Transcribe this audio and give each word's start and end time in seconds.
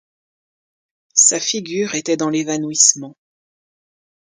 Sa 1.13 1.39
figure 1.39 1.93
était 1.93 2.17
dans 2.17 2.31
l’évanouissement. 2.31 3.15